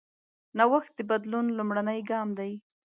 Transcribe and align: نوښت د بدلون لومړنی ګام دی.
نوښت 0.57 0.91
د 0.97 0.99
بدلون 1.09 1.45
لومړنی 1.57 1.99
ګام 2.09 2.27
دی. 2.39 2.51